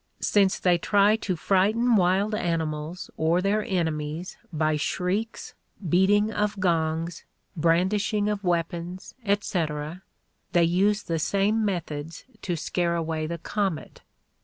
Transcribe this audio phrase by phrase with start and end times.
[0.19, 5.53] Since they try to frighten wild animals or their enemies by shrieks,
[5.87, 7.23] beating of gongs,
[7.55, 10.01] brandishing of weapons, etc.,
[10.53, 14.01] they use the same methods to scare away the comet.